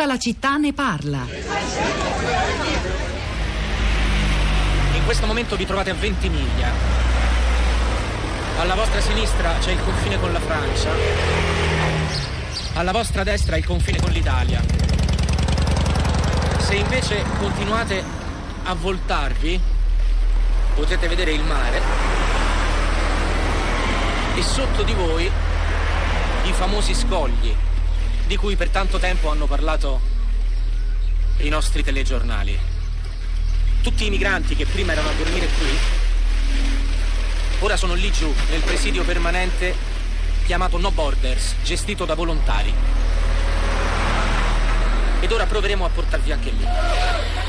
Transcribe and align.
Tutta 0.00 0.12
la 0.12 0.18
città 0.18 0.56
ne 0.56 0.72
parla. 0.72 1.26
In 4.94 5.04
questo 5.04 5.26
momento 5.26 5.56
vi 5.56 5.66
trovate 5.66 5.90
a 5.90 5.94
20 5.94 6.28
miglia. 6.30 6.70
Alla 8.60 8.74
vostra 8.76 9.02
sinistra 9.02 9.58
c'è 9.58 9.72
il 9.72 9.84
confine 9.84 10.18
con 10.18 10.32
la 10.32 10.40
Francia. 10.40 10.88
Alla 12.76 12.92
vostra 12.92 13.24
destra 13.24 13.58
il 13.58 13.66
confine 13.66 14.00
con 14.00 14.10
l'Italia. 14.10 14.62
Se 16.56 16.76
invece 16.76 17.22
continuate 17.38 18.02
a 18.62 18.72
voltarvi, 18.72 19.60
potete 20.76 21.08
vedere 21.08 21.32
il 21.32 21.42
mare 21.42 21.78
e 24.34 24.42
sotto 24.42 24.82
di 24.82 24.94
voi 24.94 25.30
i 26.44 26.52
famosi 26.52 26.94
scogli 26.94 27.54
di 28.30 28.36
cui 28.36 28.54
per 28.54 28.68
tanto 28.68 29.00
tempo 29.00 29.28
hanno 29.28 29.46
parlato 29.46 30.00
i 31.38 31.48
nostri 31.48 31.82
telegiornali. 31.82 32.56
Tutti 33.82 34.06
i 34.06 34.08
migranti 34.08 34.54
che 34.54 34.66
prima 34.66 34.92
erano 34.92 35.08
a 35.08 35.12
dormire 35.14 35.48
qui, 35.48 35.76
ora 37.58 37.76
sono 37.76 37.94
lì 37.94 38.08
giù, 38.12 38.32
nel 38.50 38.60
presidio 38.60 39.02
permanente 39.02 39.74
chiamato 40.44 40.78
No 40.78 40.92
Borders, 40.92 41.56
gestito 41.64 42.04
da 42.04 42.14
volontari. 42.14 42.72
Ed 45.18 45.32
ora 45.32 45.46
proveremo 45.46 45.84
a 45.84 45.88
portarvi 45.88 46.30
anche 46.30 46.50
lì. 46.50 47.39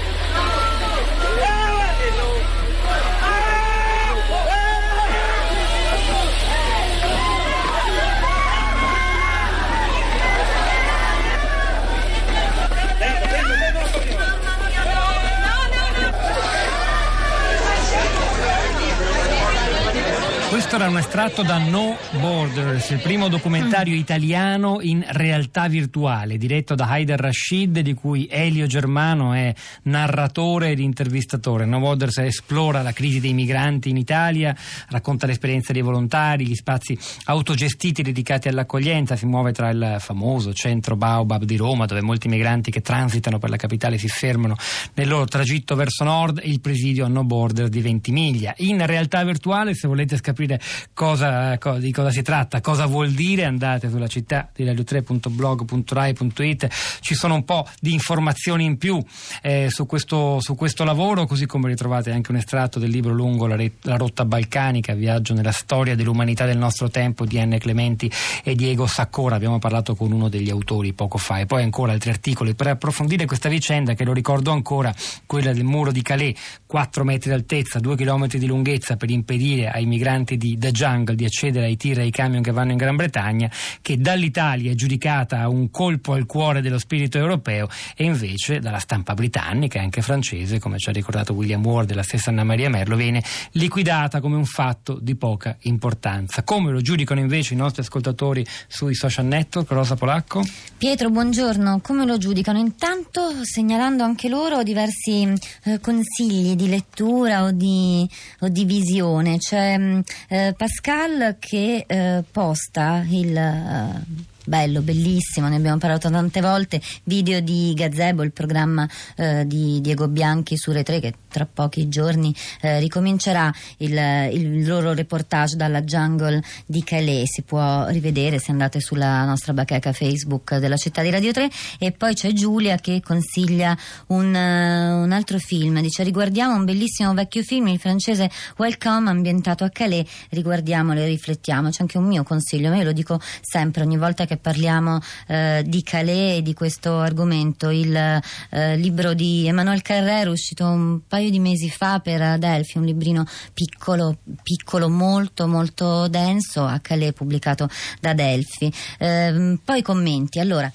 Un 20.92 20.98
estratto 20.98 21.42
da 21.42 21.58
No 21.58 21.96
Borders, 22.20 22.90
il 22.90 23.00
primo 23.00 23.30
documentario 23.30 23.96
italiano 23.96 24.80
in 24.82 25.06
realtà 25.08 25.70
virtuale, 25.70 26.38
diretto 26.38 26.76
da 26.76 26.90
Haider 26.90 27.18
Rashid, 27.18 27.80
di 27.80 27.94
cui 27.94 28.28
Elio 28.30 28.68
Germano 28.68 29.32
è 29.32 29.56
narratore 29.84 30.72
ed 30.72 30.80
intervistatore. 30.80 31.64
No 31.64 31.80
Borders 31.80 32.18
esplora 32.18 32.82
la 32.82 32.92
crisi 32.92 33.22
dei 33.22 33.32
migranti 33.32 33.90
in 33.90 33.96
Italia, 33.96 34.54
racconta 34.90 35.28
l'esperienza 35.28 35.72
dei 35.72 35.82
volontari, 35.82 36.46
gli 36.46 36.56
spazi 36.56 36.98
autogestiti 37.24 38.02
dedicati 38.02 38.50
all'accoglienza, 38.50 39.16
si 39.16 39.26
muove 39.26 39.54
tra 39.54 39.70
il 39.70 39.96
famoso 40.00 40.54
centro 40.54 40.98
Baobab 40.98 41.46
di 41.46 41.56
Roma, 41.56 41.86
dove 41.86 42.02
molti 42.02 42.28
migranti 42.28 42.70
che 42.70 42.82
transitano 42.82 43.40
per 43.40 43.50
la 43.50 43.56
capitale 43.56 43.98
si 43.98 44.10
fermano 44.10 44.58
nel 44.96 45.08
loro 45.08 45.24
tragitto 45.24 45.74
verso 45.76 46.04
nord, 46.04 46.42
e 46.44 46.50
il 46.50 46.60
presidio 46.60 47.08
No 47.08 47.24
Borders 47.24 47.70
di 47.70 47.80
Ventimiglia. 47.80 48.54
In 48.58 48.86
realtà 48.86 49.24
virtuale, 49.24 49.74
se 49.74 49.88
volete 49.88 50.20
capire 50.20 50.60
cosa, 50.94 51.58
co- 51.58 51.78
di 51.78 51.92
cosa 51.92 52.12
si 52.12 52.22
tratta, 52.22 52.62
cosa 52.62 52.86
vuol 52.86 53.12
dire, 53.12 53.46
andate 53.46 53.90
sulla 53.90 54.08
città 54.08 54.50
di 54.54 54.64
radio3.blog.rai.it, 54.64 56.68
ci 57.02 57.16
sono 57.16 57.36
un 57.36 57.46
po' 57.46 57.68
di 57.80 57.94
informazioni 57.94 58.66
in 58.66 58.78
più 58.78 59.04
eh, 59.42 59.68
su, 59.70 59.86
questo, 59.86 60.40
su, 60.40 60.56
questo, 60.56 60.84
lavoro, 60.84 61.26
così 61.26 61.46
come 61.46 61.70
ritrovate 61.70 62.12
anche 62.12 62.32
un 62.32 62.38
estratto 62.38 62.80
del 62.80 62.90
libro 62.90 63.14
lungo 63.14 63.48
La, 63.48 63.56
re- 63.56 63.74
La 63.82 63.98
rotta 63.98 64.26
balcanica, 64.26 64.94
viaggio 64.94 65.34
nella 65.34 65.52
storia 65.52 65.96
dell'umanità 65.96 66.46
del 66.46 66.58
nostro 66.58 66.90
tempo 66.90 67.26
di 67.26 67.40
Anne 67.40 67.58
Clementi 67.58 68.12
e 68.44 68.56
Diego 68.56 68.88
Saccora, 68.88 69.36
abbiamo 69.36 69.60
parlato 69.60 69.96
con 69.96 70.12
uno 70.12 70.30
degli 70.30 70.50
autori 70.50 70.94
poco 70.94 71.18
fa. 71.18 71.40
E 71.40 71.46
poi 71.46 71.64
ancora 71.64 71.92
altri 71.92 72.10
articoli. 72.10 72.56
Per 72.56 72.68
approfondire 72.68 73.26
questa 73.26 73.50
vicenda 73.50 73.94
che 73.94 74.04
lo 74.04 74.14
ricordo 74.14 74.52
ancora, 74.52 74.94
quella 75.26 75.54
del 75.54 75.64
muro 75.64 75.92
di 75.92 76.02
Calais, 76.02 76.38
4 76.66 77.04
metri 77.04 77.30
d'altezza, 77.30 77.80
2 77.80 77.96
km 77.96 78.28
di 78.28 78.46
lunghezza 78.46 78.96
per 78.96 79.10
impedire 79.10 79.70
ai 79.70 79.86
migranti 79.86 80.38
di 80.38 80.58
Jungle 80.72 81.16
di 81.16 81.26
accedere 81.26 81.66
ai 81.66 81.78
tir 81.78 82.00
e 82.00 82.04
ai 82.04 82.12
camion 82.12 82.42
che 82.42 82.52
vanno 82.52 82.72
in 82.72 82.78
Gran 82.78 82.96
Bretagna, 82.96 83.50
che 83.82 83.98
dall'Italia 83.98 84.72
è 84.72 84.76
giudicata 84.76 85.48
un 85.48 85.70
colpo 85.70 86.14
al 86.14 86.26
cuore 86.26 86.62
dello 86.62 86.80
spirito 86.80 87.18
europeo 87.18 87.68
e 87.96 88.06
invece 88.06 88.60
dalla 88.60 88.80
stampa 88.80 89.14
britannica 89.14 89.80
e 89.80 89.84
anche 89.84 90.02
francese, 90.02 90.60
come 90.60 90.78
ci 90.78 90.90
ha 90.90 90.92
ricordato 90.92 91.34
William 91.34 91.66
Ward 91.66 91.92
e 91.92 91.94
la 91.94 92.04
stessa 92.04 92.30
Anna 92.30 92.44
Maria 92.44 92.70
Merlo, 92.70 92.96
viene 92.96 93.24
liquidata 93.52 94.20
come 94.20 94.36
un 94.36 94.46
fatto 94.46 94.98
di 95.02 95.16
poca 95.16 95.56
importanza. 95.62 96.44
Come 96.44 96.72
lo 96.72 96.82
giudicano 96.82 97.20
invece 97.20 97.54
i 97.54 97.58
nostri 97.58 97.82
ascoltatori 97.82 98.46
sui 98.68 98.96
social 98.96 99.26
network? 99.26 99.70
Rosa 99.72 99.96
Polacco? 99.96 100.44
Pietro, 100.78 101.10
buongiorno. 101.10 101.80
Come 101.82 102.06
lo 102.06 102.18
giudicano? 102.18 102.60
Intanto 102.60 103.44
segnalando 103.44 104.04
anche 104.04 104.30
loro 104.30 104.64
diversi 104.64 105.32
eh, 105.64 105.80
consigli 105.80 106.56
di 106.56 106.68
lettura 106.68 107.44
o 107.44 107.52
di, 107.52 108.08
o 108.40 108.48
di 108.48 108.66
visione. 108.66 109.38
C'è 109.38 110.02
eh, 110.28 110.54
Pascal 110.62 111.38
che 111.40 111.86
eh, 111.88 112.24
posta 112.32 113.04
il 113.10 113.36
eh, 113.36 114.31
bello, 114.46 114.82
bellissimo, 114.82 115.48
ne 115.48 115.56
abbiamo 115.56 115.78
parlato 115.78 116.10
tante 116.10 116.42
volte, 116.42 116.82
video 117.04 117.40
di 117.40 117.74
Gazebo, 117.76 118.24
il 118.24 118.32
programma 118.32 118.88
eh, 119.16 119.46
di 119.46 119.82
Diego 119.82 120.08
Bianchi 120.08 120.58
su 120.58 120.72
Re 120.72 120.84
3 120.84 121.00
che 121.00 121.14
tra 121.28 121.48
pochi 121.52 121.88
giorni 121.88 122.36
eh, 122.62 122.80
ricomincerà 122.80 123.52
il, 123.78 123.94
il, 124.32 124.68
loro 124.68 124.94
reportage 124.94 125.56
dalla 125.56 125.82
jungle 125.82 126.42
di 126.66 126.84
Calais, 126.84 127.32
si 127.32 127.42
può 127.44 127.88
rivedere 127.88 128.40
se 128.40 128.52
andate 128.52 128.80
sulla 128.82 129.24
nostra 129.26 129.54
bacheca 129.54 129.94
Facebook 129.94 130.58
della 130.58 130.78
città 130.78 131.02
di 131.02 131.10
Radio 131.10 131.32
3 131.32 131.50
e 131.80 131.92
poi 131.92 132.14
c'è 132.14 132.32
Giulia 132.34 132.78
che 132.78 133.02
consiglia 133.04 133.78
un, 134.08 134.28
uh, 134.28 135.04
un 135.04 135.12
altro 135.12 135.40
film, 135.40 135.80
dice 135.82 136.04
riguardiamo 136.04 136.56
un 136.56 136.66
bellissimo 136.66 137.14
vecchio 137.14 137.44
film, 137.44 137.68
il 137.68 137.80
francese 137.80 138.30
Welcome 138.58 139.10
ambientato 139.10 139.64
a 139.64 139.70
Calais, 139.70 140.08
riguardiamolo 140.30 141.00
e 141.00 141.06
riflettiamo, 141.06 141.70
c'è 141.70 141.82
anche 141.82 141.98
un 141.98 142.06
mio 142.06 142.24
consiglio, 142.24 142.70
ma 142.70 142.78
io 142.78 142.84
lo 142.84 142.92
dico 142.92 143.20
sempre 143.42 143.84
ogni 143.84 143.98
volta 143.98 144.26
che 144.26 144.31
parliamo 144.38 145.00
eh, 145.28 145.64
di 145.66 145.84
Calais 145.84 146.38
e 146.38 146.42
di 146.42 146.54
questo 146.54 147.00
argomento. 147.00 147.70
Il 147.70 147.96
eh, 147.96 148.76
libro 148.78 149.14
di 149.14 149.48
Emmanuel 149.48 149.82
Carrero 149.82 150.32
uscito 150.32 150.66
un 150.66 151.02
paio 151.08 151.30
di 151.30 151.40
mesi 151.40 151.70
fa 151.70 152.00
per 152.00 152.22
Adelphi, 152.22 152.78
un 152.78 152.86
librino 152.86 153.26
piccolo, 153.54 154.18
piccolo, 154.44 154.90
molto 154.90 155.48
molto 155.48 156.08
denso, 156.08 156.66
a 156.66 156.80
Calais 156.80 157.14
pubblicato 157.14 157.70
da 158.00 158.12
Adelphi. 158.12 158.72
Eh, 158.98 159.60
poi 159.64 159.82
commenti. 159.82 160.40
Allora, 160.40 160.72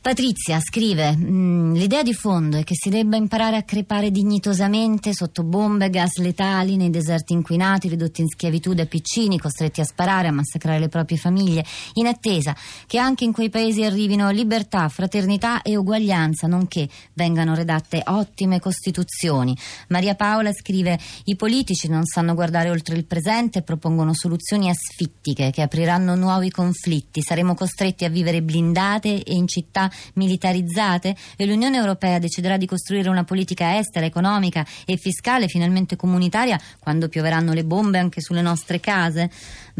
Patrizia 0.00 0.60
scrive: 0.60 1.14
mm, 1.14 1.74
L'idea 1.74 2.04
di 2.04 2.14
fondo 2.14 2.56
è 2.56 2.62
che 2.62 2.74
si 2.76 2.88
debba 2.88 3.16
imparare 3.16 3.56
a 3.56 3.64
crepare 3.64 4.12
dignitosamente 4.12 5.12
sotto 5.12 5.42
bombe 5.42 5.90
gas 5.90 6.18
letali 6.18 6.76
nei 6.76 6.88
deserti 6.88 7.32
inquinati, 7.32 7.88
ridotti 7.88 8.20
in 8.20 8.28
schiavitù 8.28 8.74
da 8.74 8.86
piccini, 8.86 9.40
costretti 9.40 9.80
a 9.80 9.84
sparare, 9.84 10.28
a 10.28 10.32
massacrare 10.32 10.78
le 10.78 10.88
proprie 10.88 11.18
famiglie, 11.18 11.64
in 11.94 12.06
attesa 12.06 12.56
che 12.86 12.96
anche 12.96 13.24
in 13.24 13.32
quei 13.32 13.50
paesi 13.50 13.82
arrivino 13.82 14.30
libertà, 14.30 14.88
fraternità 14.88 15.62
e 15.62 15.76
uguaglianza, 15.76 16.46
nonché 16.46 16.88
vengano 17.14 17.56
redatte 17.56 18.00
ottime 18.06 18.60
costituzioni. 18.60 19.54
Maria 19.88 20.14
Paola 20.14 20.52
scrive: 20.52 20.96
I 21.24 21.34
politici 21.34 21.88
non 21.88 22.04
sanno 22.04 22.34
guardare 22.34 22.70
oltre 22.70 22.94
il 22.94 23.04
presente 23.04 23.58
e 23.58 23.62
propongono 23.62 24.14
soluzioni 24.14 24.70
asfittiche 24.70 25.50
che 25.50 25.60
apriranno 25.60 26.14
nuovi 26.14 26.50
conflitti. 26.50 27.20
Saremo 27.20 27.54
costretti 27.56 28.04
a 28.04 28.08
vivere 28.08 28.42
blindate 28.42 29.24
e 29.24 29.34
in 29.34 29.48
città 29.48 29.86
militarizzate 30.14 31.16
e 31.36 31.46
l'Unione 31.46 31.76
Europea 31.76 32.18
deciderà 32.18 32.56
di 32.56 32.66
costruire 32.66 33.08
una 33.08 33.24
politica 33.24 33.78
estera, 33.78 34.06
economica 34.06 34.66
e 34.84 34.96
fiscale 34.96 35.48
finalmente 35.48 35.96
comunitaria 35.96 36.60
quando 36.78 37.08
pioveranno 37.08 37.52
le 37.52 37.64
bombe 37.64 37.98
anche 37.98 38.20
sulle 38.20 38.42
nostre 38.42 38.80
case? 38.80 39.30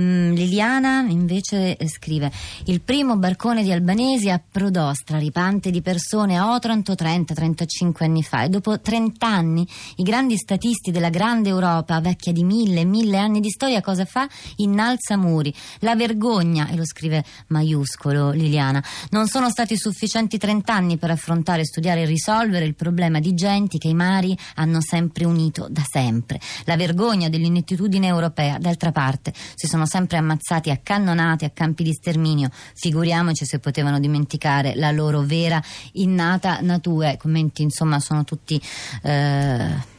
Mm, 0.00 0.32
Liliana 0.32 1.04
invece 1.08 1.76
eh, 1.76 1.88
scrive 1.88 2.30
il 2.66 2.80
primo 2.80 3.16
barcone 3.16 3.64
di 3.64 3.72
albanesi 3.72 4.30
approdò 4.30 4.92
straripante 4.94 5.70
di 5.72 5.82
persone 5.82 6.36
a 6.36 6.52
Otranto 6.52 6.92
30-35 6.92 8.04
anni 8.04 8.22
fa 8.22 8.44
e 8.44 8.48
dopo 8.48 8.80
30 8.80 9.26
anni 9.26 9.66
i 9.96 10.04
grandi 10.04 10.36
statisti 10.36 10.92
della 10.92 11.10
grande 11.10 11.48
Europa 11.48 12.00
vecchia 12.00 12.32
di 12.32 12.44
mille 12.44 12.84
mille 12.84 13.18
anni 13.18 13.40
di 13.40 13.50
storia 13.50 13.80
cosa 13.80 14.04
fa? 14.04 14.28
Innalza 14.56 15.16
muri 15.16 15.52
la 15.80 15.96
vergogna 15.96 16.68
e 16.68 16.76
lo 16.76 16.86
scrive 16.86 17.24
maiuscolo 17.48 18.30
Liliana 18.30 18.82
non 19.10 19.26
sono 19.26 19.50
stati 19.50 19.76
sufficienti 19.76 19.96
30 20.06 20.72
anni 20.72 20.96
per 20.96 21.10
affrontare, 21.10 21.64
studiare 21.64 22.02
e 22.02 22.06
risolvere 22.06 22.64
il 22.64 22.74
problema 22.74 23.18
di 23.18 23.34
genti 23.34 23.78
che 23.78 23.88
i 23.88 23.94
mari 23.94 24.36
hanno 24.54 24.80
sempre 24.80 25.24
unito 25.24 25.66
da 25.70 25.82
sempre 25.86 26.38
la 26.64 26.76
vergogna 26.76 27.28
dell'inettitudine 27.28 28.06
europea 28.06 28.58
d'altra 28.58 28.92
parte 28.92 29.32
si 29.54 29.66
sono 29.66 29.86
sempre 29.86 30.18
ammazzati 30.18 30.70
a 30.70 30.78
cannonate 30.82 31.44
a 31.44 31.50
campi 31.50 31.82
di 31.82 31.92
sterminio. 31.92 32.50
Figuriamoci 32.74 33.44
se 33.44 33.58
potevano 33.58 33.98
dimenticare 33.98 34.74
la 34.76 34.90
loro 34.90 35.22
vera 35.22 35.62
innata 35.92 36.58
natura. 36.60 37.12
I 37.12 37.16
commenti, 37.16 37.62
insomma, 37.62 38.00
sono 38.00 38.24
tutti. 38.24 38.60
Eh, 39.02 39.96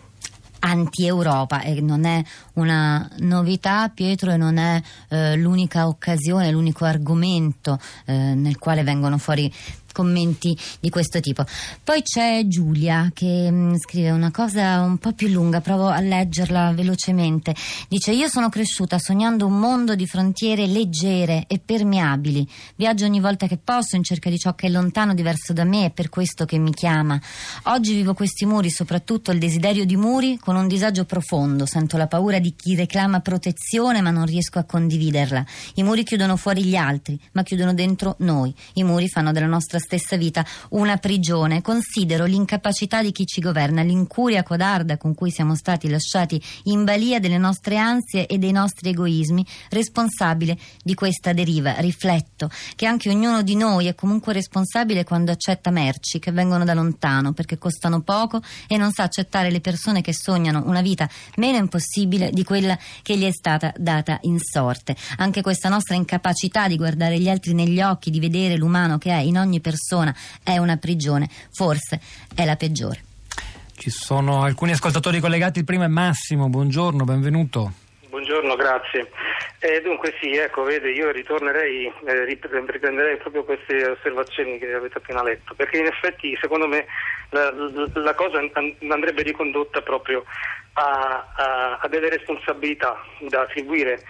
anti-Europa 0.62 1.62
e 1.62 1.80
non 1.80 2.04
è 2.04 2.22
una 2.56 3.10
novità 3.20 3.90
Pietro 3.94 4.32
e 4.32 4.36
non 4.36 4.58
è 4.58 4.82
eh, 5.08 5.38
l'unica 5.38 5.88
occasione, 5.88 6.52
l'unico 6.52 6.84
argomento 6.84 7.80
eh, 8.06 8.14
nel 8.14 8.58
quale 8.58 8.84
vengono 8.84 9.18
fuori 9.18 9.50
commenti 9.92 10.58
di 10.80 10.90
questo 10.90 11.20
tipo. 11.20 11.44
Poi 11.84 12.02
c'è 12.02 12.44
Giulia 12.46 13.12
che 13.14 13.50
mh, 13.52 13.56
mm, 13.56 13.76
scrive 13.78 14.12
una 14.12 14.32
cosa 14.32 14.82
un 14.82 14.98
po' 14.98 15.14
più 15.14 15.28
lunga, 15.28 15.62
provo 15.62 15.88
a 15.88 16.00
leggerla 16.00 16.72
velocemente. 16.74 17.56
Dice: 17.88 18.12
Io 18.12 18.28
sono 18.28 18.50
cresciuta 18.50 19.00
sognando 19.00 19.46
un 19.46 19.60
mondo 19.60 19.96
di 19.96 20.06
frontiere 20.06 20.66
leggere 20.68 21.46
e 21.48 21.60
permeabili. 21.60 22.48
Viaggio 22.76 23.06
ogni 23.06 23.20
volta 23.20 23.48
che 23.48 23.58
posso 23.58 23.96
in 23.96 24.04
cerca 24.04 24.30
di 24.30 24.38
ciò 24.38 24.56
che 24.56 24.68
è 24.68 24.70
lontano, 24.70 25.14
diverso 25.14 25.54
da 25.54 25.64
me, 25.64 25.86
è 25.86 25.92
per 25.92 26.10
questo 26.10 26.46
che 26.46 26.58
mi 26.58 26.74
chiama. 26.74 27.20
Oggi 27.64 27.94
vivo 27.94 28.14
questi 28.14 28.46
muri, 28.46 28.70
soprattutto 28.70 29.32
il 29.32 29.40
desiderio 29.40 29.86
di 29.86 29.96
muri, 29.96 30.38
con 30.38 30.56
un 30.56 30.68
disagio 30.68 31.06
profondo. 31.06 31.66
Sento 31.66 31.98
la 31.98 32.08
paura 32.08 32.40
di 32.40 32.54
chi 32.56 32.76
reclama 32.76 33.20
protezione, 33.20 34.02
ma 34.02 34.12
non 34.12 34.26
riesco 34.26 34.60
a 34.60 34.64
condividerla. 34.64 35.46
I 35.76 35.84
muri 35.84 36.04
chiudono 36.04 36.36
fuori 36.36 36.64
gli 36.64 36.76
altri, 36.76 37.20
ma 37.34 37.44
chiudono 37.44 37.74
dentro 37.74 38.16
noi. 38.20 38.54
I 38.74 38.84
muri 38.84 39.08
fanno 39.08 39.32
della 39.32 39.48
nostra 39.48 39.79
stessa 39.80 40.18
vita 40.18 40.46
una 40.70 40.98
prigione. 40.98 41.62
Considero 41.62 42.26
l'incapacità 42.26 43.02
di 43.02 43.12
chi 43.12 43.26
ci 43.26 43.42
governa, 43.42 43.82
l'incuria 43.82 44.44
codarda 44.44 44.98
con 44.98 45.16
cui 45.16 45.32
siamo 45.32 45.56
stati 45.56 45.90
lasciati 45.90 46.42
in 46.64 46.84
balia 46.84 47.20
delle 47.20 47.38
nostre 47.38 47.78
ansie 47.78 48.28
e 48.28 48.38
dei 48.38 48.52
nostri 48.52 48.90
egoismi, 48.90 49.46
responsabile 49.70 50.58
di 50.84 50.94
questa 50.94 51.34
deriva. 51.34 51.76
Rifletto 51.80 52.50
che 52.76 52.86
anche 52.86 53.10
ognuno 53.10 53.42
di 53.42 53.56
noi 53.56 53.88
è 53.88 53.96
comunque 53.96 54.34
responsabile 54.34 55.04
quando 55.04 55.32
accetta 55.32 55.72
merci 55.72 56.20
che 56.20 56.32
vengono 56.32 56.66
da 56.66 56.74
lontano 56.74 57.34
perché 57.34 57.58
costano 57.58 58.02
poco 58.02 58.42
e 58.68 58.78
non 58.78 58.92
sa 58.92 59.04
accettare 59.04 59.50
le 59.50 59.62
persone 59.62 60.02
che 60.02 60.14
sognano 60.14 60.64
una 60.66 60.82
vita 60.82 61.10
meno 61.38 61.58
impossibile 61.58 62.32
di 62.32 62.44
quella 62.44 62.78
che 63.02 63.18
gli 63.18 63.26
è 63.26 63.32
stata 63.32 63.74
data 63.78 64.20
in 64.24 64.38
sorte. 64.40 64.96
Anche 65.18 65.42
questa 65.42 65.70
nostra 65.70 65.96
incapacità 65.96 66.68
di 66.68 66.76
guardare 66.76 67.20
gli 67.20 67.30
altri 67.30 67.54
negli 67.54 67.82
occhi, 67.82 68.12
di 68.12 68.20
vedere 68.20 68.56
l'umano 68.56 68.98
che 68.98 69.12
è 69.12 69.20
in 69.20 69.38
ogni 69.38 69.60
persona 69.60 69.69
è 70.44 70.58
una 70.58 70.78
prigione, 70.78 71.28
forse 71.52 72.00
è 72.36 72.46
la 72.46 72.56
peggiore. 72.56 73.04
Ci 73.76 73.90
sono 73.90 74.44
alcuni 74.44 74.72
ascoltatori 74.72 75.20
collegati, 75.20 75.60
il 75.60 75.66
primo 75.66 75.84
è 75.84 75.88
Massimo, 75.88 76.50
buongiorno, 76.50 77.04
benvenuto. 77.06 77.72
Buongiorno, 78.10 78.56
grazie. 78.56 79.10
Eh, 79.60 79.82
dunque 79.82 80.14
sì, 80.22 80.32
ecco, 80.32 80.64
vede, 80.64 80.92
io 80.92 81.12
ritornerei, 81.12 81.86
eh, 82.06 82.26
riprenderei 82.26 83.18
proprio 83.18 83.44
queste 83.44 83.88
osservazioni 83.88 84.58
che 84.58 84.74
avete 84.74 84.98
appena 84.98 85.22
letto, 85.22 85.54
perché 85.54 85.78
in 85.80 85.86
effetti 85.86 86.38
secondo 86.42 86.68
me 86.68 86.86
la, 87.30 87.54
la 87.94 88.14
cosa 88.16 88.40
andrebbe 88.40 89.22
ricondotta 89.22 89.82
proprio 89.82 90.24
a, 90.74 91.34
a, 91.36 91.78
a 91.82 91.88
delle 91.88 92.10
responsabilità 92.10 92.98
da 93.30 93.42
attribuire 93.42 94.02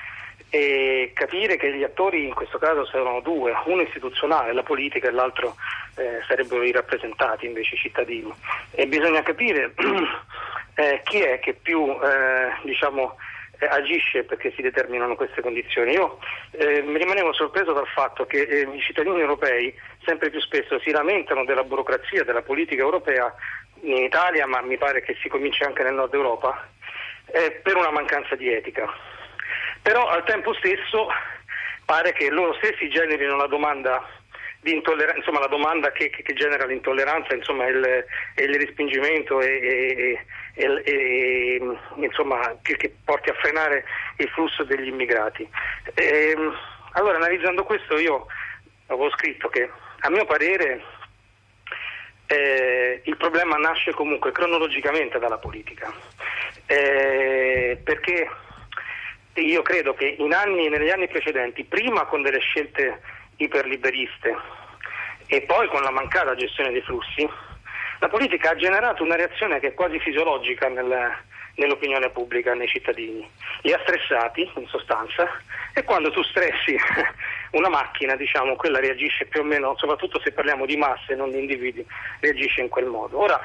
e 0.50 1.12
capire 1.14 1.58
che 1.58 1.72
gli 1.76 1.84
attori 1.84 2.26
in 2.26 2.34
questo 2.34 2.58
caso 2.58 2.86
sono 2.86 3.20
due, 3.22 3.54
uno 3.66 3.82
istituzionale, 3.82 4.54
la 4.54 4.64
politica 4.64 5.08
e 5.08 5.12
l'altro 5.12 5.56
eh, 5.96 6.22
sarebbero 6.28 6.64
i 6.64 6.72
rappresentati 6.72 7.46
invece 7.46 7.76
i 7.76 7.78
cittadini 7.78 8.34
e 8.72 8.88
bisogna 8.88 9.22
capire 9.22 9.74
eh, 10.76 11.02
chi 11.04 11.20
è 11.20 11.40
che 11.40 11.54
più 11.54 11.92
eh, 11.92 12.52
diciamo, 12.64 13.16
eh, 13.60 13.66
agisce 13.68 14.24
perché 14.24 14.52
si 14.56 14.64
determinano 14.64 15.16
queste 15.16 15.42
condizioni. 15.42 15.92
Io 15.92 16.18
eh, 16.52 16.82
mi 16.82 16.98
rimanevo 16.98 17.32
sorpreso 17.32 17.72
dal 17.74 17.88
fatto 17.88 18.26
che 18.26 18.42
eh, 18.42 18.62
i 18.62 18.82
cittadini 18.82 19.20
europei 19.20 19.72
sempre 20.04 20.32
più 20.32 20.40
spesso 20.42 20.80
si 20.80 20.90
lamentano 20.90 21.46
della 21.46 21.64
burocrazia 21.64 22.24
della 22.24 22.42
politica 22.42 22.82
europea 22.82 23.32
in 23.82 23.98
Italia, 23.98 24.48
ma 24.48 24.62
mi 24.62 24.78
pare 24.78 25.02
che 25.04 25.16
si 25.22 25.30
cominci 25.30 25.64
anche 25.64 25.84
nel 25.84 25.94
nord 25.94 26.14
Europa, 26.14 26.68
per 27.32 27.76
una 27.76 27.92
mancanza 27.92 28.36
di 28.36 28.52
etica 28.52 28.92
però 29.90 30.06
al 30.06 30.24
tempo 30.24 30.54
stesso 30.54 31.08
pare 31.84 32.14
che 32.14 32.30
loro 32.30 32.54
stessi 32.62 32.92
generino 32.92 33.36
la 33.36 33.48
domanda 33.48 34.08
di 34.60 34.72
intolleranza, 34.72 35.18
insomma 35.18 35.40
la 35.40 35.48
domanda 35.48 35.92
che, 35.92 36.12
che, 36.12 36.34
genera 36.34 36.68
l'intolleranza, 36.68 37.34
insomma 37.34 37.66
il, 37.66 38.06
il 38.36 38.54
respingimento 38.54 39.42
e, 39.42 40.20
e, 40.54 40.82
e 40.84 41.60
insomma, 41.96 42.56
che, 42.62 42.78
che, 42.78 42.94
porti 43.04 43.32
a 43.32 43.34
frenare 43.34 43.84
il 44.18 44.30
flusso 44.30 44.64
degli 44.64 44.90
immigrati. 44.90 45.50
E, 45.96 46.36
ehm, 46.36 46.56
allora 46.92 47.18
analizzando 47.18 47.64
questo 47.64 47.98
io 47.98 48.28
avevo 48.86 49.10
scritto 49.10 49.50
che 49.50 49.72
a 50.02 50.10
mio 50.12 50.26
parere 50.26 50.84
eh, 52.28 53.02
il 53.06 53.18
problema 53.18 53.56
nasce 53.56 53.92
comunque 53.94 54.32
cronologicamente 54.32 55.18
dalla 55.18 55.40
politica, 55.40 55.92
eh, 56.68 57.82
perché 57.84 58.30
io 59.42 59.62
credo 59.62 59.94
che 59.94 60.16
anni, 60.32 60.70
negli 60.70 60.90
anni 60.90 61.08
precedenti, 61.08 61.64
prima 61.64 62.06
con 62.06 62.22
delle 62.22 62.40
scelte 62.40 63.02
iperliberiste 63.38 64.36
e 65.28 65.42
poi 65.42 65.68
con 65.68 65.82
la 65.82 65.92
mancata 65.92 66.36
gestione 66.36 66.72
dei 66.72 66.82
flussi, 66.82 67.28
la 68.00 68.08
politica 68.08 68.52
ha 68.52 68.56
generato 68.56 69.04
una 69.04 69.16
reazione 69.16 69.60
che 69.60 69.68
è 69.68 69.74
quasi 69.74 70.00
fisiologica 70.00 70.70
nel, 70.70 71.12
nell'opinione 71.56 72.10
pubblica, 72.10 72.54
nei 72.54 72.68
cittadini. 72.68 73.30
Li 73.62 73.74
ha 73.74 73.80
stressati, 73.82 74.50
in 74.56 74.68
sostanza, 74.68 75.28
e 75.74 75.84
quando 75.84 76.10
tu 76.10 76.24
stressi 76.24 76.76
una 77.52 77.70
macchina, 77.70 78.16
diciamo, 78.16 78.56
quella 78.56 78.80
reagisce 78.80 79.26
più 79.26 79.42
o 79.42 79.44
meno, 79.44 79.76
soprattutto 79.78 80.20
se 80.22 80.32
parliamo 80.32 80.66
di 80.66 80.78
masse, 80.78 81.16
non 81.16 81.30
di 81.30 81.40
individui, 81.40 81.86
reagisce 82.22 82.62
in 82.62 82.70
quel 82.70 82.86
modo. 82.86 83.20
Ora, 83.20 83.40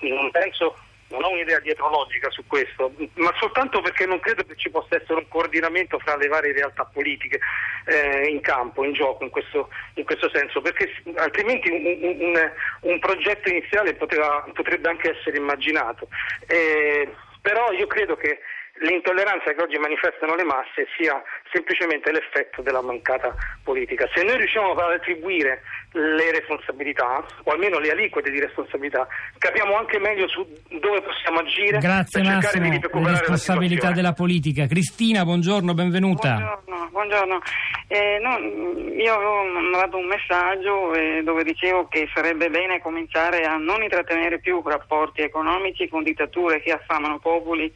non 0.00 0.30
penso 0.30 0.76
non 1.14 1.24
ho 1.24 1.30
un'idea 1.30 1.60
dietrologica 1.60 2.28
su 2.30 2.44
questo, 2.46 2.92
ma 3.14 3.32
soltanto 3.38 3.80
perché 3.80 4.04
non 4.04 4.18
credo 4.18 4.44
che 4.44 4.56
ci 4.56 4.68
possa 4.70 4.96
essere 4.96 5.20
un 5.20 5.28
coordinamento 5.28 5.98
fra 6.00 6.16
le 6.16 6.26
varie 6.26 6.52
realtà 6.52 6.84
politiche 6.84 7.38
eh, 7.86 8.26
in 8.26 8.40
campo, 8.40 8.84
in 8.84 8.92
gioco, 8.92 9.22
in 9.22 9.30
questo, 9.30 9.70
in 9.94 10.04
questo 10.04 10.28
senso, 10.30 10.60
perché 10.60 10.90
altrimenti 11.16 11.70
un, 11.70 12.18
un, 12.20 12.50
un 12.80 12.98
progetto 12.98 13.48
iniziale 13.48 13.94
poteva, 13.94 14.44
potrebbe 14.52 14.88
anche 14.88 15.16
essere 15.16 15.36
immaginato. 15.36 16.08
Eh, 16.46 17.08
però 17.40 17.70
io 17.72 17.86
credo 17.86 18.16
che 18.16 18.40
l'intolleranza 18.80 19.52
che 19.52 19.62
oggi 19.62 19.78
manifestano 19.78 20.34
le 20.34 20.42
masse 20.42 20.86
sia 20.96 21.22
semplicemente 21.52 22.10
l'effetto 22.10 22.62
della 22.62 22.82
mancata 22.82 23.34
politica. 23.62 24.08
Se 24.12 24.24
noi 24.24 24.36
riusciamo 24.36 24.72
ad 24.72 24.92
attribuire 24.92 25.62
le 25.92 26.32
responsabilità, 26.32 27.24
o 27.44 27.52
almeno 27.52 27.78
le 27.78 27.90
aliquote 27.90 28.30
di 28.30 28.40
responsabilità, 28.40 29.06
capiamo 29.38 29.76
anche 29.76 29.98
meglio 30.00 30.26
su 30.28 30.44
dove 30.80 31.02
possiamo 31.02 31.38
agire 31.38 31.78
Grazie, 31.78 32.20
per 32.20 32.30
cercare 32.30 32.58
Massimo, 32.58 32.64
di 32.64 32.80
recuperare 32.82 33.12
le 33.12 33.18
responsabilità 33.18 33.90
della 33.92 34.12
politica. 34.12 34.66
Cristina, 34.66 35.24
buongiorno, 35.24 35.72
benvenuta. 35.72 36.34
Buongiorno, 36.34 36.88
buongiorno. 36.90 37.40
Eh, 37.86 38.18
no, 38.20 38.38
io 38.38 39.14
avevo 39.14 39.42
mandato 39.44 39.98
un 39.98 40.06
messaggio 40.06 40.94
eh, 40.94 41.22
dove 41.22 41.44
dicevo 41.44 41.86
che 41.86 42.08
sarebbe 42.12 42.50
bene 42.50 42.80
cominciare 42.80 43.44
a 43.44 43.56
non 43.56 43.82
intrattenere 43.82 44.40
più 44.40 44.60
rapporti 44.64 45.20
economici 45.20 45.88
con 45.88 46.02
dittature 46.02 46.60
che 46.60 46.72
affamano 46.72 47.18
popoli 47.20 47.72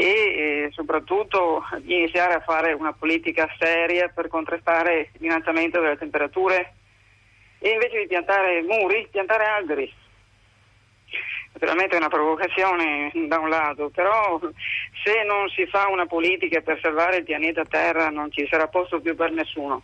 e 0.00 0.68
soprattutto 0.74 1.64
iniziare 1.86 2.34
a 2.34 2.40
fare 2.40 2.72
una 2.72 2.92
politica 2.92 3.52
seria 3.58 4.06
per 4.06 4.28
contrastare 4.28 5.10
l'innalzamento 5.18 5.80
delle 5.80 5.98
temperature 5.98 6.74
e 7.58 7.70
invece 7.70 7.98
di 7.98 8.06
piantare 8.06 8.62
muri, 8.62 9.08
piantare 9.10 9.44
alberi. 9.44 9.92
Naturalmente 11.52 11.96
è 11.96 11.98
una 11.98 12.08
provocazione 12.08 13.10
da 13.26 13.40
un 13.40 13.48
lato, 13.48 13.90
però 13.92 14.38
se 15.02 15.24
non 15.24 15.48
si 15.48 15.66
fa 15.66 15.88
una 15.88 16.06
politica 16.06 16.60
per 16.60 16.78
salvare 16.80 17.16
il 17.16 17.24
pianeta 17.24 17.64
Terra 17.64 18.08
non 18.08 18.30
ci 18.30 18.46
sarà 18.48 18.68
posto 18.68 19.00
più 19.00 19.16
per 19.16 19.32
nessuno. 19.32 19.82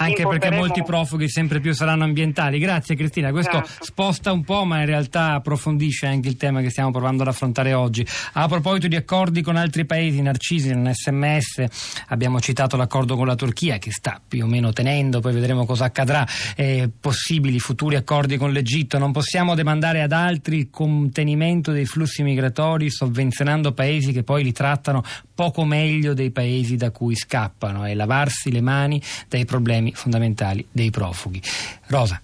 Anche 0.00 0.26
perché 0.26 0.50
molti 0.50 0.82
profughi 0.82 1.28
sempre 1.28 1.60
più 1.60 1.74
saranno 1.74 2.04
ambientali. 2.04 2.58
Grazie 2.58 2.96
Cristina, 2.96 3.30
questo 3.32 3.62
certo. 3.62 3.84
sposta 3.84 4.32
un 4.32 4.44
po' 4.44 4.64
ma 4.64 4.80
in 4.80 4.86
realtà 4.86 5.34
approfondisce 5.34 6.06
anche 6.06 6.26
il 6.28 6.38
tema 6.38 6.62
che 6.62 6.70
stiamo 6.70 6.90
provando 6.90 7.20
ad 7.20 7.28
affrontare 7.28 7.74
oggi. 7.74 8.06
A 8.32 8.48
proposito 8.48 8.88
di 8.88 8.96
accordi 8.96 9.42
con 9.42 9.56
altri 9.56 9.84
paesi, 9.84 10.22
Narcisi 10.22 10.74
nel 10.74 10.94
sms 10.94 11.64
abbiamo 12.08 12.40
citato 12.40 12.78
l'accordo 12.78 13.14
con 13.14 13.26
la 13.26 13.34
Turchia 13.34 13.76
che 13.76 13.90
sta 13.92 14.18
più 14.26 14.44
o 14.44 14.46
meno 14.46 14.72
tenendo, 14.72 15.20
poi 15.20 15.34
vedremo 15.34 15.66
cosa 15.66 15.84
accadrà, 15.84 16.26
eh, 16.56 16.88
possibili 16.98 17.58
futuri 17.58 17.96
accordi 17.96 18.38
con 18.38 18.52
l'Egitto. 18.52 18.96
Non 18.96 19.12
possiamo 19.12 19.54
demandare 19.54 20.00
ad 20.00 20.12
altri 20.12 20.56
il 20.56 20.70
contenimento 20.70 21.72
dei 21.72 21.84
flussi 21.84 22.22
migratori 22.22 22.90
sovvenzionando 22.90 23.72
paesi 23.72 24.12
che 24.12 24.22
poi 24.22 24.44
li 24.44 24.52
trattano 24.52 25.02
poco 25.34 25.64
meglio 25.64 26.14
dei 26.14 26.30
paesi 26.30 26.76
da 26.76 26.90
cui 26.90 27.14
scappano 27.14 27.86
e 27.86 27.94
lavarsi 27.94 28.50
le 28.50 28.60
mani 28.62 29.00
dai 29.28 29.44
problemi 29.44 29.89
fondamentali 29.94 30.66
dei 30.70 30.90
profughi. 30.90 31.40
Rosa. 31.86 32.20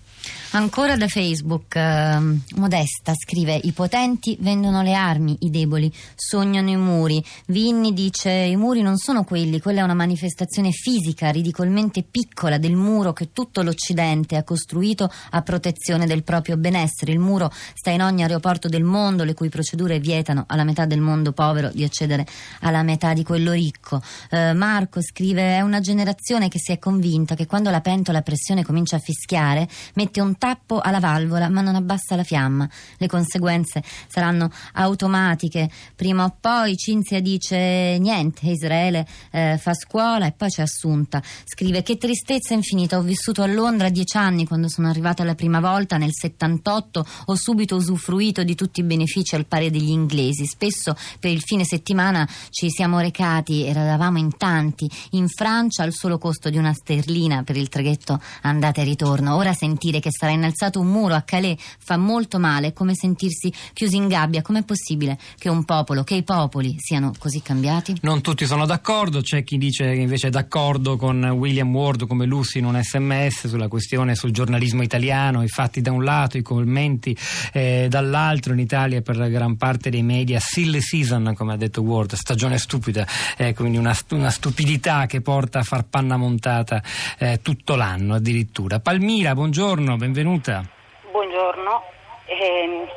Ancora 0.52 0.96
da 0.96 1.08
Facebook, 1.08 1.74
eh, 1.74 2.18
Modesta 2.54 3.12
scrive: 3.14 3.60
I 3.62 3.72
potenti 3.72 4.36
vendono 4.40 4.80
le 4.82 4.94
armi, 4.94 5.36
i 5.40 5.50
deboli 5.50 5.92
sognano 6.14 6.70
i 6.70 6.76
muri. 6.76 7.22
Vinni 7.46 7.92
dice: 7.92 8.30
I 8.30 8.56
muri 8.56 8.80
non 8.80 8.96
sono 8.96 9.24
quelli, 9.24 9.60
quella 9.60 9.80
è 9.80 9.82
una 9.82 9.94
manifestazione 9.94 10.70
fisica 10.70 11.30
ridicolmente 11.30 12.04
piccola 12.04 12.58
del 12.58 12.74
muro 12.74 13.12
che 13.12 13.32
tutto 13.32 13.62
l'Occidente 13.62 14.36
ha 14.36 14.44
costruito 14.44 15.10
a 15.30 15.42
protezione 15.42 16.06
del 16.06 16.22
proprio 16.22 16.56
benessere. 16.56 17.12
Il 17.12 17.18
muro 17.18 17.52
sta 17.74 17.90
in 17.90 18.00
ogni 18.00 18.22
aeroporto 18.22 18.68
del 18.68 18.84
mondo, 18.84 19.24
le 19.24 19.34
cui 19.34 19.48
procedure 19.48 19.98
vietano 19.98 20.44
alla 20.46 20.64
metà 20.64 20.86
del 20.86 21.00
mondo 21.00 21.32
povero 21.32 21.70
di 21.70 21.84
accedere 21.84 22.26
alla 22.60 22.82
metà 22.82 23.12
di 23.12 23.24
quello 23.24 23.52
ricco. 23.52 24.00
Eh, 24.30 24.54
Marco 24.54 25.02
scrive: 25.02 25.56
È 25.56 25.60
una 25.60 25.80
generazione 25.80 26.48
che 26.48 26.58
si 26.58 26.72
è 26.72 26.78
convinta 26.78 27.34
che 27.34 27.46
quando 27.46 27.70
la 27.70 27.80
pentola 27.80 28.18
a 28.18 28.22
pressione 28.22 28.64
comincia 28.64 28.96
a 28.96 29.00
fischiare, 29.00 29.68
mette 29.94 30.20
un 30.20 30.34
tappo 30.36 30.80
alla 30.80 31.00
valvola 31.00 31.48
ma 31.48 31.60
non 31.60 31.74
abbassa 31.74 32.16
la 32.16 32.24
fiamma. 32.24 32.68
Le 32.98 33.06
conseguenze 33.06 33.82
saranno 34.08 34.50
automatiche. 34.74 35.70
Prima 35.94 36.24
o 36.24 36.36
poi 36.38 36.76
Cinzia 36.76 37.20
dice 37.20 37.96
niente, 37.98 38.48
Israele 38.50 39.06
eh, 39.30 39.58
fa 39.58 39.74
scuola 39.74 40.26
e 40.26 40.32
poi 40.32 40.48
c'è 40.48 40.62
Assunta. 40.62 41.22
Scrive 41.44 41.82
che 41.82 41.96
tristezza 41.96 42.52
infinita, 42.52 42.98
ho 42.98 43.02
vissuto 43.02 43.42
a 43.42 43.46
Londra 43.46 43.88
dieci 43.88 44.16
anni 44.16 44.46
quando 44.46 44.68
sono 44.68 44.88
arrivata 44.88 45.24
la 45.24 45.34
prima 45.34 45.60
volta 45.60 45.96
nel 45.96 46.12
78, 46.12 47.06
ho 47.26 47.34
subito 47.34 47.76
usufruito 47.76 48.42
di 48.42 48.54
tutti 48.54 48.80
i 48.80 48.82
benefici 48.82 49.34
al 49.34 49.46
pari 49.46 49.70
degli 49.70 49.90
inglesi. 49.90 50.44
Spesso 50.46 50.96
per 51.20 51.30
il 51.30 51.40
fine 51.40 51.64
settimana 51.64 52.28
ci 52.50 52.68
siamo 52.70 52.98
recati, 52.98 53.64
eravamo 53.64 54.18
in 54.18 54.36
tanti, 54.36 54.90
in 55.10 55.28
Francia 55.28 55.82
al 55.84 55.92
solo 55.92 56.18
costo 56.18 56.50
di 56.50 56.58
una 56.58 56.72
sterlina 56.72 57.42
per 57.42 57.56
il 57.56 57.68
traghetto 57.68 58.20
andata 58.42 58.80
e 58.80 58.84
ritorno. 58.84 59.36
Ora 59.36 59.52
sentire 59.52 60.00
che 60.00 60.10
sarà 60.10 60.25
innalzato 60.30 60.80
un 60.80 60.88
muro 60.88 61.14
a 61.14 61.22
Calais 61.22 61.56
fa 61.78 61.96
molto 61.96 62.38
male, 62.38 62.68
è 62.68 62.72
come 62.72 62.94
sentirsi 62.94 63.52
chiusi 63.72 63.96
in 63.96 64.08
gabbia. 64.08 64.42
Com'è 64.42 64.62
possibile 64.62 65.18
che 65.38 65.48
un 65.48 65.64
popolo, 65.64 66.04
che 66.04 66.14
i 66.14 66.22
popoli 66.22 66.76
siano 66.78 67.12
così 67.18 67.42
cambiati? 67.42 67.96
Non 68.02 68.20
tutti 68.20 68.46
sono 68.46 68.66
d'accordo, 68.66 69.20
c'è 69.20 69.44
chi 69.44 69.58
dice 69.58 69.84
invece 69.92 70.28
è 70.28 70.30
d'accordo 70.30 70.96
con 70.96 71.22
William 71.24 71.74
Ward 71.74 72.06
come 72.06 72.26
Lucy 72.26 72.58
in 72.58 72.64
un 72.66 72.80
sms 72.82 73.48
sulla 73.48 73.68
questione 73.68 74.14
sul 74.14 74.30
giornalismo 74.30 74.82
italiano, 74.82 75.42
i 75.42 75.48
fatti 75.48 75.80
da 75.80 75.92
un 75.92 76.04
lato, 76.04 76.36
i 76.36 76.42
commenti 76.42 77.16
eh, 77.52 77.86
dall'altro. 77.88 78.52
In 78.52 78.58
Italia 78.58 79.02
per 79.02 79.30
gran 79.30 79.56
parte 79.56 79.90
dei 79.90 80.02
media 80.02 80.40
silly 80.40 80.80
season, 80.80 81.34
come 81.36 81.52
ha 81.52 81.56
detto 81.56 81.82
Ward, 81.82 82.14
stagione 82.14 82.58
stupida, 82.58 83.06
eh, 83.36 83.54
quindi 83.54 83.76
una, 83.76 83.96
una, 84.10 84.30
stupidità 84.30 85.06
che 85.06 85.20
porta 85.20 85.60
a 85.60 85.62
far 85.62 85.84
panna 85.84 86.16
montata 86.16 86.82
eh, 87.18 87.40
tutto 87.42 87.74
l'anno 87.76 88.14
addirittura. 88.14 88.80
Palmira, 88.80 89.34
buongiorno, 89.34 89.96
benvenuta. 90.16 90.64
Buongiorno. 91.10 91.82
Eh, 92.24 92.88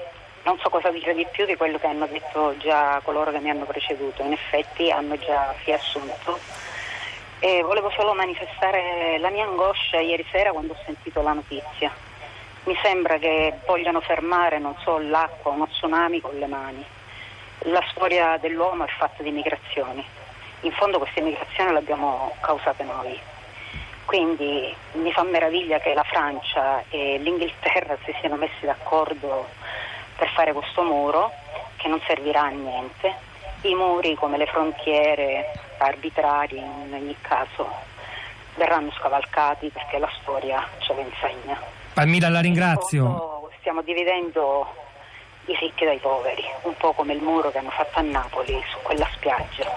non 0.43 0.57
so 0.59 0.69
cosa 0.69 0.89
dire 0.89 1.13
di 1.13 1.27
più 1.29 1.45
di 1.45 1.57
quello 1.57 1.77
che 1.77 1.88
hanno 1.88 2.07
detto 2.07 2.55
già 2.59 3.01
coloro 3.03 3.31
che 3.31 3.39
mi 3.39 3.49
hanno 3.49 3.65
preceduto, 3.65 4.23
in 4.23 4.31
effetti 4.31 4.89
hanno 4.89 5.17
già 5.17 5.53
riassunto. 5.65 6.39
E 7.39 7.61
volevo 7.61 7.91
solo 7.91 8.13
manifestare 8.13 9.17
la 9.19 9.29
mia 9.31 9.43
angoscia 9.43 9.99
ieri 9.99 10.25
sera 10.31 10.51
quando 10.51 10.71
ho 10.71 10.77
sentito 10.85 11.21
la 11.21 11.33
notizia. 11.33 11.91
Mi 12.63 12.77
sembra 12.81 13.17
che 13.17 13.53
vogliano 13.65 13.99
fermare, 13.99 14.57
non 14.57 14.75
so, 14.79 14.97
l'acqua, 14.97 15.51
uno 15.51 15.67
tsunami 15.67 16.21
con 16.21 16.38
le 16.38 16.47
mani. 16.47 16.85
La 17.63 17.83
storia 17.91 18.38
dell'uomo 18.38 18.85
è 18.85 18.89
fatta 18.97 19.23
di 19.23 19.31
migrazioni. 19.31 20.05
In 20.61 20.71
fondo 20.71 20.99
queste 20.99 21.19
migrazioni 21.19 21.73
le 21.73 21.79
abbiamo 21.79 22.33
causate 22.39 22.83
noi. 22.83 23.19
Quindi 24.09 24.75
mi 24.93 25.11
fa 25.11 25.21
meraviglia 25.21 25.77
che 25.77 25.93
la 25.93 26.01
Francia 26.01 26.83
e 26.89 27.19
l'Inghilterra 27.19 27.95
si 28.03 28.15
siano 28.19 28.37
messi 28.37 28.65
d'accordo 28.65 29.47
per 30.17 30.27
fare 30.29 30.51
questo 30.51 30.81
muro 30.81 31.31
che 31.75 31.87
non 31.87 32.01
servirà 32.07 32.45
a 32.45 32.47
niente. 32.47 33.13
I 33.61 33.75
muri 33.75 34.15
come 34.15 34.37
le 34.37 34.47
frontiere 34.47 35.51
arbitrarie 35.77 36.59
in 36.59 36.91
ogni 36.91 37.15
caso 37.21 37.69
verranno 38.55 38.89
scavalcati 38.93 39.69
perché 39.69 39.99
la 39.99 40.09
storia 40.21 40.67
ce 40.79 40.95
lo 40.95 41.01
insegna. 41.01 41.61
Palmira 41.93 42.29
la 42.29 42.39
ringrazio. 42.39 43.47
Stiamo 43.59 43.83
dividendo 43.83 44.73
i 45.45 45.55
ricchi 45.55 45.85
dai 45.85 45.99
poveri, 45.99 46.43
un 46.63 46.75
po' 46.77 46.93
come 46.93 47.13
il 47.13 47.21
muro 47.21 47.51
che 47.51 47.59
hanno 47.59 47.69
fatto 47.69 47.99
a 47.99 48.01
Napoli 48.01 48.59
su 48.71 48.77
quella 48.81 49.07
spiaggia 49.11 49.71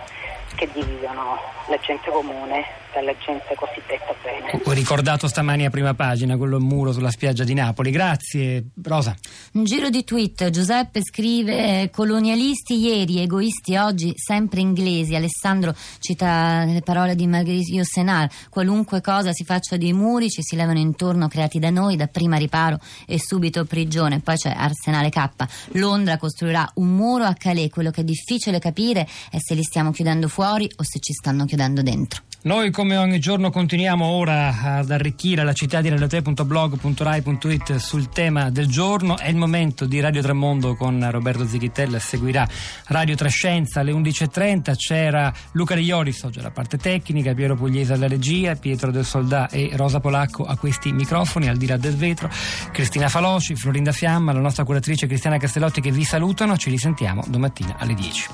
che 0.55 0.71
dividono 0.73 1.39
la 1.67 1.77
gente 1.77 2.11
comune 2.11 2.82
dalla 2.93 3.15
gente 3.25 3.55
cosiddetta 3.55 4.15
bene. 4.23 4.61
Ho 4.65 4.73
ricordato 4.73 5.27
stamani 5.27 5.65
a 5.65 5.71
prima 5.71 5.95
pagina 5.95 6.37
quello 6.37 6.61
muro 6.61 6.93
sulla 6.93 7.11
spiaggia 7.11 7.45
di 7.45 7.55
Napoli. 7.55 7.91
Grazie, 7.91 8.67
Rosa. 8.83 9.17
Un 9.53 9.65
giro 9.65 9.89
di 9.91 10.05
tweet. 10.05 10.51
Giuseppe 10.51 11.03
scrive: 11.03 11.91
Colonialisti 11.91 12.79
ieri, 12.79 13.21
egoisti 13.21 13.77
oggi, 13.77 14.13
sempre 14.17 14.61
inglesi. 14.61 15.15
Alessandro 15.15 15.75
cita 15.99 16.65
le 16.65 16.83
parole 16.83 17.15
di 17.15 17.27
Margherita 17.27 17.73
Yourcenar: 17.73 18.29
Qualunque 18.51 19.01
cosa 19.01 19.33
si 19.33 19.45
faccia 19.45 19.77
dei 19.77 19.93
muri, 19.93 20.31
ci 20.31 20.43
si 20.43 20.57
levano 20.57 20.79
intorno, 20.79 21.29
creati 21.29 21.59
da 21.59 21.71
noi, 21.71 21.97
da 21.97 22.07
prima 22.07 22.37
riparo 22.37 22.79
e 23.07 23.19
subito 23.19 23.65
prigione. 23.65 24.21
Poi 24.21 24.37
c'è 24.37 24.53
Arsenale 24.55 25.09
K. 25.09 25.29
Londra 25.73 26.19
costruirà 26.19 26.71
un 26.75 26.95
muro 26.95 27.25
a 27.25 27.35
Calais. 27.35 27.71
Quello 27.71 27.91
che 27.91 28.03
è 28.03 28.05
difficile 28.05 28.59
capire 28.59 29.09
è 29.31 29.39
se 29.39 29.55
li 29.55 29.63
stiamo 29.63 29.91
chiudendo 29.91 30.29
fuori 30.29 30.71
o 30.77 30.83
se 30.83 30.99
ci 30.99 31.13
stanno 31.13 31.45
chiudendo 31.45 31.83
dentro. 31.83 32.23
Noi 32.45 32.73
come 32.73 32.97
ogni 32.97 33.21
giorno 33.21 33.51
continuiamo 33.51 34.05
ora 34.05 34.79
ad 34.79 34.91
arricchire 34.91 35.45
la 35.45 35.53
città 35.53 35.81
di 35.81 35.89
radiote.blog.rai.it 35.89 37.77
sul 37.77 38.09
tema 38.09 38.51
del 38.51 38.67
giorno. 38.67 39.17
È 39.17 39.29
il 39.29 39.37
momento 39.37 39.85
di 39.85 40.01
Radio 40.01 40.23
Tremondo 40.23 40.75
con 40.75 41.09
Roberto 41.09 41.47
Zichitella. 41.47 42.01
Seguirà 42.01 42.45
Radio 42.87 43.15
Trescenza 43.15 43.79
alle 43.79 43.93
11.30. 43.93 44.75
C'era 44.75 45.33
Luca 45.53 45.77
Rioris 45.77 46.21
oggi 46.25 46.41
alla 46.41 46.51
parte 46.51 46.79
tecnica, 46.79 47.33
Piero 47.33 47.55
Pugliese 47.55 47.93
alla 47.93 48.09
regia, 48.09 48.57
Pietro 48.57 48.91
del 48.91 49.05
Soldà 49.05 49.49
e 49.49 49.71
Rosa 49.75 50.01
Polacco 50.01 50.43
a 50.43 50.57
questi 50.57 50.91
microfoni 50.91 51.47
al 51.47 51.57
di 51.57 51.69
là 51.69 51.77
del 51.77 51.95
vetro. 51.95 52.29
Cristina 52.73 53.09
Faloci, 53.09 53.55
Florinda 53.55 53.93
Fiamma, 53.93 54.33
la 54.33 54.41
nostra 54.41 54.65
curatrice 54.65 55.07
Cristiana 55.07 55.39
Castellotti 55.39 55.81
che 55.81 55.93
vi 55.93 56.03
salutano. 56.03 56.57
Ci 56.57 56.71
risentiamo 56.71 57.23
domattina 57.29 57.77
alle 57.79 57.95
10. 57.95 58.27